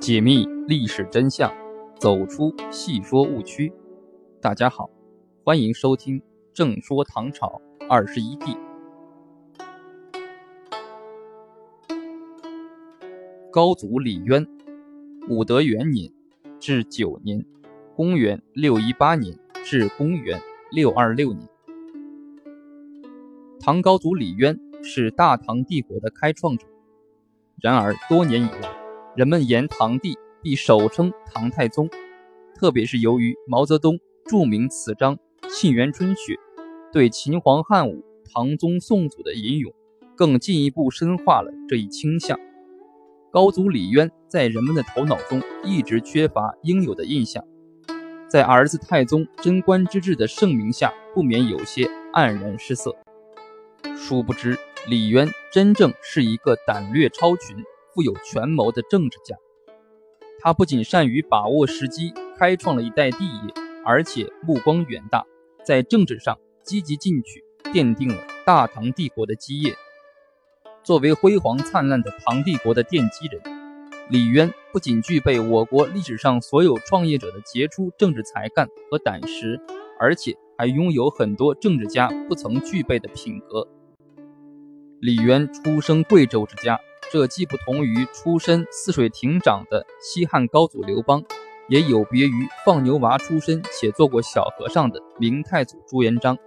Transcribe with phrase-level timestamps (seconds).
[0.00, 1.52] 解密历史真相，
[1.98, 3.70] 走出戏说误区。
[4.40, 4.88] 大家好，
[5.44, 6.18] 欢迎收听
[6.54, 8.52] 《正说唐朝二十一帝》。
[13.50, 14.46] 高祖李渊，
[15.28, 16.10] 武德元年
[16.58, 17.44] 至九年
[17.94, 21.46] （公元六一八年至公元六二六年）。
[23.60, 26.66] 唐高祖李渊是大唐帝国的开创者，
[27.60, 28.79] 然而多年以来，
[29.16, 31.90] 人们言唐帝必首称唐太宗，
[32.54, 35.16] 特别是由于毛泽东著名词章
[35.48, 36.34] 《沁园春·雪》
[36.92, 39.72] 对秦皇汉武、唐宗宋祖的吟咏，
[40.14, 42.38] 更进一步深化了这一倾向。
[43.32, 47.44] 高祖李渊在人们的头脑中一直缺乏应有的印象，
[48.28, 52.96] 在儿子太宗贞观之治的盛名下，不免有些黯然失色。
[53.96, 54.56] 殊不知，
[54.88, 57.56] 李渊真正是一个胆略超群。
[57.92, 59.36] 富有权谋的政治家，
[60.38, 65.24] 他不仅善于把握时机，开创了一代帝业，而且目光远大，
[65.64, 68.16] 在政治上积极进取，奠定了
[68.46, 69.74] 大唐帝国的基业。
[70.84, 73.42] 作为辉煌灿烂的唐帝国的奠基人，
[74.08, 79.60] 李渊不仅具备我国历史上所有创业者的杰出政治才干和胆识，
[79.98, 83.66] 而且还拥有很多政治家不曾具备的品格。
[85.00, 86.78] 李渊出生贵州之家。
[87.12, 91.20] 这既不同于出身泗水亭长的西汉高祖刘邦，
[91.68, 96.38] 也有别于放牛娃出身且做过小和尚的明太祖朱元璋，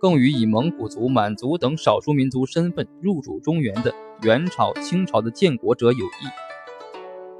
[0.00, 6.26] 更与以蒙古族、满族等少数民族身份入主中原的元朝、清朝的建国者有异。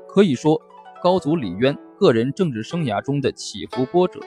[0.06, 0.62] 可以说，
[1.02, 4.20] 高祖李渊个人政治生涯中的起伏波折，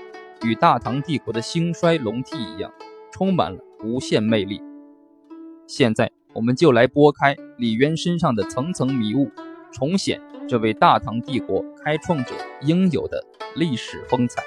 [0.46, 2.70] 与大唐帝国的兴衰隆替一样，
[3.10, 4.62] 充满了无限魅力。
[5.66, 6.12] 现在。
[6.34, 9.32] 我们就来拨开李渊身上的层层迷雾，
[9.72, 13.24] 重显这位大唐帝国开创者应有的
[13.56, 14.42] 历史风采。